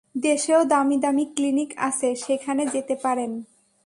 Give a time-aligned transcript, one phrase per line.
[0.15, 3.31] দেশেও দামি দামি ক্লিনিক আছে সেখানে যেতে পারেন।